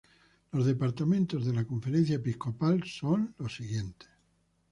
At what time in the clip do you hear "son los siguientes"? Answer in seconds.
2.87-4.09